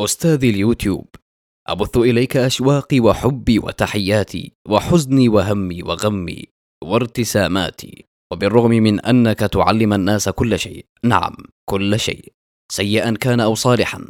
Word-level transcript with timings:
أستاذي 0.00 0.50
اليوتيوب 0.50 1.06
أبث 1.68 1.96
إليك 1.96 2.36
أشواقي 2.36 3.00
وحبي 3.00 3.58
وتحياتي 3.58 4.52
وحزني 4.68 5.28
وهمي 5.28 5.82
وغمي 5.82 6.44
وارتساماتي 6.84 8.04
وبالرغم 8.32 8.70
من 8.70 9.00
أنك 9.00 9.38
تعلم 9.38 9.92
الناس 9.92 10.28
كل 10.28 10.58
شيء 10.58 10.86
نعم 11.04 11.34
كل 11.68 12.00
شيء 12.00 12.32
سيئا 12.72 13.16
كان 13.20 13.40
أو 13.40 13.54
صالحا 13.54 14.04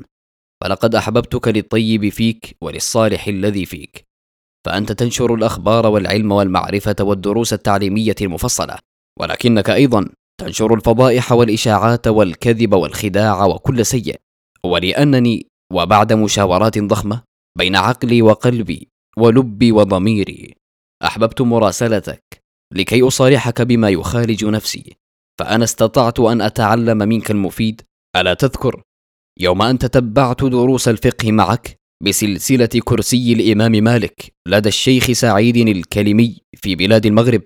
فلقد 0.62 0.94
أحببتك 0.94 1.48
للطيب 1.48 2.08
فيك 2.08 2.56
وللصالح 2.60 3.26
الذي 3.26 3.66
فيك 3.66 4.04
فأنت 4.66 4.92
تنشر 4.92 5.34
الأخبار 5.34 5.86
والعلم 5.86 6.32
والمعرفة 6.32 6.96
والدروس 7.00 7.52
التعليمية 7.52 8.16
المفصلة 8.20 8.78
ولكنك 9.20 9.70
أيضا 9.70 10.08
تنشر 10.40 10.74
الفضائح 10.74 11.32
والإشاعات 11.32 12.08
والكذب 12.08 12.74
والخداع 12.74 13.44
وكل 13.44 13.86
سيء 13.86 14.16
ولأنني 14.64 15.46
وبعد 15.76 16.12
مشاورات 16.12 16.78
ضخمة 16.78 17.22
بين 17.58 17.76
عقلي 17.76 18.22
وقلبي 18.22 18.88
ولبي 19.18 19.72
وضميري 19.72 20.54
أحببت 21.04 21.42
مراسلتك 21.42 22.42
لكي 22.74 23.02
أصارحك 23.02 23.62
بما 23.62 23.88
يخالج 23.90 24.44
نفسي 24.44 24.96
فأنا 25.38 25.64
استطعت 25.64 26.20
أن 26.20 26.40
أتعلم 26.40 26.98
منك 26.98 27.30
المفيد. 27.30 27.82
ألا 28.16 28.34
تذكر 28.34 28.82
يوم 29.40 29.62
أن 29.62 29.78
تتبعت 29.78 30.44
دروس 30.44 30.88
الفقه 30.88 31.32
معك 31.32 31.76
بسلسلة 32.02 32.66
كرسي 32.84 33.32
الإمام 33.32 33.72
مالك 33.72 34.32
لدى 34.48 34.68
الشيخ 34.68 35.12
سعيد 35.12 35.56
الكلمي 35.56 36.40
في 36.56 36.76
بلاد 36.76 37.06
المغرب 37.06 37.42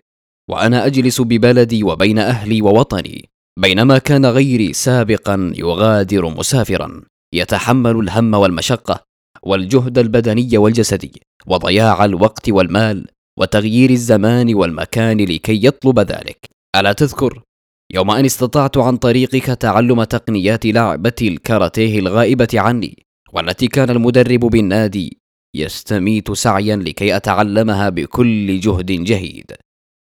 وأنا 0.51 0.87
أجلس 0.87 1.21
ببلدي 1.21 1.85
وبين 1.85 2.19
أهلي 2.19 2.63
ووطني 2.63 3.29
بينما 3.61 3.99
كان 3.99 4.27
غيري 4.27 4.73
سابقا 4.73 5.53
يغادر 5.57 6.29
مسافرا. 6.29 7.03
يتحمل 7.35 7.97
الهم 7.97 8.35
والمشقة 8.35 9.05
والجهد 9.43 9.99
البدني 9.99 10.59
والجسدي 10.59 11.13
وضياع 11.47 12.05
الوقت 12.05 12.49
والمال 12.49 13.07
وتغيير 13.39 13.91
الزمان 13.91 14.55
والمكان 14.55 15.21
لكي 15.21 15.67
يطلب 15.67 16.01
ذلك. 16.01 16.47
ألا 16.77 16.93
تذكر 16.93 17.43
يوم 17.95 18.11
أن 18.11 18.25
استطعت 18.25 18.79
عن 18.79 18.97
طريقك 18.97 19.47
تعلم 19.47 20.05
تقنيات 20.05 20.67
لعبة 20.67 21.13
الكاراتيه 21.23 21.99
الغائبة 21.99 22.49
عني 22.55 23.07
والتي 23.33 23.69
كان 23.69 23.91
المدرب 23.91 24.41
بالنادي 24.41 25.19
يستميت 25.57 26.33
سعيا 26.33 26.77
لكي 26.77 27.17
أتعلمها 27.17 27.89
بكل 27.89 28.61
جهد 28.61 28.87
جهيد 28.87 29.53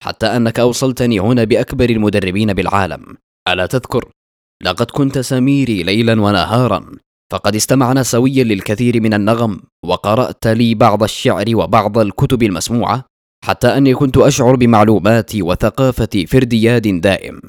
حتى 0.03 0.25
أنك 0.25 0.59
أوصلتني 0.59 1.19
هنا 1.19 1.44
بأكبر 1.44 1.90
المدربين 1.90 2.53
بالعالم. 2.53 3.17
ألا 3.47 3.66
تذكر 3.66 4.09
لقد 4.64 4.92
كنت 4.92 5.19
سميري 5.19 5.84
ليلا 5.84 6.22
ونهارا 6.22 6.92
فقد 7.34 7.56
استمعنا 7.56 8.03
سويا 8.03 8.44
للكثير 8.44 9.02
من 9.02 9.14
النغم 9.14 9.59
وقرأت 9.86 10.48
لي 10.48 10.76
بعض 10.76 11.03
الشعر 11.03 11.45
وبعض 11.56 11.98
الكتب 11.98 12.44
المسموعة 12.44 13.06
حتى 13.45 13.67
أني 13.67 13.94
كنت 13.95 14.17
أشعر 14.17 14.56
بمعلوماتي 14.56 15.42
وثقافتي 15.42 16.25
في 16.25 16.38
ارتياد 16.38 17.02
دائم. 17.02 17.42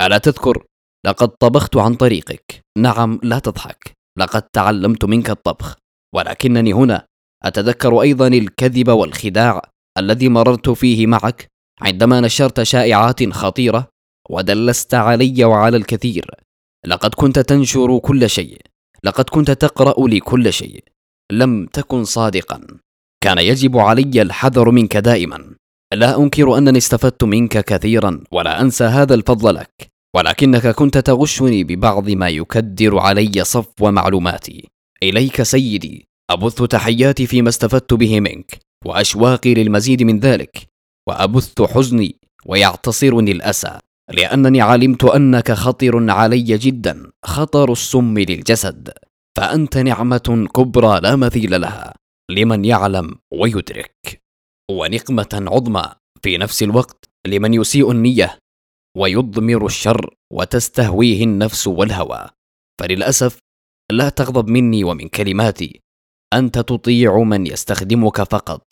ألا 0.00 0.18
تذكر؟ 0.18 0.64
لقد 1.06 1.28
طبخت 1.28 1.76
عن 1.76 1.94
طريقك. 1.94 2.60
نعم 2.78 3.20
لا 3.22 3.38
تضحك. 3.38 3.92
لقد 4.18 4.42
تعلمت 4.42 5.04
منك 5.04 5.30
الطبخ. 5.30 5.76
ولكنني 6.14 6.72
هنا 6.72 7.06
أتذكر 7.44 8.02
أيضا 8.02 8.26
الكذب 8.26 8.88
والخداع 8.88 9.62
الذي 9.98 10.28
مررت 10.28 10.70
فيه 10.70 11.06
معك 11.06 11.46
عندما 11.80 12.20
نشرت 12.20 12.62
شائعات 12.62 13.32
خطيرة 13.32 13.88
ودلست 14.30 14.94
علي 14.94 15.44
وعلى 15.44 15.76
الكثير. 15.76 16.30
لقد 16.86 17.14
كنت 17.14 17.38
تنشر 17.38 17.98
كل 17.98 18.30
شيء. 18.30 18.75
لقد 19.04 19.24
كنت 19.24 19.50
تقرأ 19.50 20.08
لي 20.08 20.20
كل 20.20 20.52
شيء. 20.52 20.84
لم 21.32 21.66
تكن 21.66 22.04
صادقا. 22.04 22.66
كان 23.20 23.38
يجب 23.38 23.78
علي 23.78 24.22
الحذر 24.22 24.70
منك 24.70 24.96
دائما. 24.96 25.54
لا 25.94 26.18
أنكر 26.18 26.58
أنني 26.58 26.78
استفدت 26.78 27.24
منك 27.24 27.64
كثيرا 27.64 28.24
ولا 28.32 28.60
أنسى 28.60 28.84
هذا 28.84 29.14
الفضل 29.14 29.54
لك. 29.54 29.88
ولكنك 30.16 30.66
كنت 30.66 30.98
تغشني 30.98 31.64
ببعض 31.64 32.10
ما 32.10 32.28
يكدر 32.28 32.98
علي 32.98 33.44
صفو 33.44 33.90
معلوماتي. 33.90 34.68
إليك 35.02 35.42
سيدي 35.42 36.06
أبث 36.30 36.62
تحياتي 36.62 37.26
فيما 37.26 37.48
استفدت 37.48 37.94
به 37.94 38.20
منك 38.20 38.58
وأشواقي 38.84 39.54
للمزيد 39.54 40.02
من 40.02 40.20
ذلك. 40.20 40.66
وأبث 41.08 41.62
حزني 41.62 42.16
ويعتصرني 42.46 43.32
الأسى. 43.32 43.78
لأنني 44.10 44.60
علمت 44.60 45.04
أنك 45.04 45.52
خطر 45.52 46.10
علي 46.10 46.42
جدا 46.42 47.12
خطر 47.24 47.72
السم 47.72 48.18
للجسد. 48.18 48.92
فأنت 49.36 49.78
نعمة 49.78 50.48
كبرى 50.54 51.00
لا 51.00 51.16
مثيل 51.16 51.60
لها. 51.60 51.94
لمن 52.30 52.64
يعلم 52.64 53.18
ويدرك. 53.32 54.22
ونقمة 54.70 55.28
عظمى 55.32 55.92
في 56.22 56.38
نفس 56.38 56.62
الوقت 56.62 57.04
لمن 57.26 57.54
يسيء 57.54 57.90
النية. 57.90 58.38
ويضمر 58.96 59.66
الشر 59.66 60.14
وتستهويه 60.32 61.24
النفس 61.24 61.66
والهوى. 61.66 62.26
فللأسف 62.80 63.38
لا 63.92 64.08
تغضب 64.08 64.48
مني 64.48 64.84
ومن 64.84 65.08
كلماتي. 65.08 65.80
أنت 66.32 66.58
تطيع 66.58 67.22
من 67.22 67.46
يستخدمك 67.46 68.22
فقط. 68.22 68.62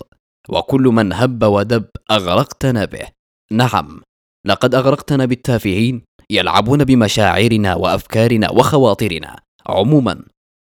وكل 0.49 0.83
من 0.83 1.12
هب 1.12 1.43
ودب 1.43 1.84
أغرقتنا 2.11 2.84
به. 2.84 3.06
نعم. 3.53 4.03
لقد 4.47 4.75
أغرقتنا 4.75 5.25
بالتافهين 5.25 6.03
يلعبون 6.31 6.84
بمشاعرنا 6.84 7.75
وأفكارنا 7.75 8.50
وخواطرنا. 8.50 9.41
عموما 9.66 10.25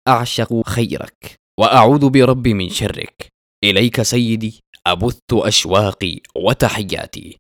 أعشق 0.09 0.69
خيرك 0.69 1.35
وأعوذ 1.61 2.11
بربي 2.11 2.55
من 2.55 2.69
شرك. 2.69 3.29
إليك 3.65 4.03
سيدي 4.03 4.61
أبث 4.87 5.19
أشواقي 5.33 6.21
وتحياتي. 6.37 7.39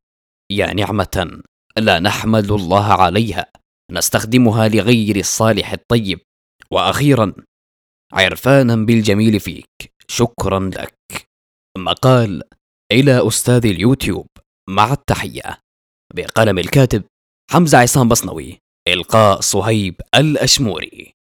يا 0.53 0.73
نعمة 0.73 1.43
لا 1.77 1.99
نحمد 1.99 2.51
الله 2.51 2.93
عليها 2.93 3.47
نستخدمها 3.91 4.69
لغير 4.69 5.17
الصالح 5.17 5.73
الطيب. 5.73 6.21
وأخيرا 6.71 7.33
عرفانا 8.13 8.77
بالجميل 8.77 9.41
فيك 9.41 9.93
شكرا 10.09 10.71
لك. 10.75 11.29
مقال 11.79 12.43
إلى 12.93 13.29
أستاذ 13.29 13.67
اليوتيوب 13.67 14.27
مع 14.69 14.93
التحية. 14.93 15.59
بقلم 16.15 16.59
الكاتب 16.59 17.03
حمزة 17.51 17.79
عصام 17.79 18.09
بصنوي 18.09 18.59
إلقاء 18.89 19.41
صهيب 19.41 20.01
الأشموري. 20.15 21.15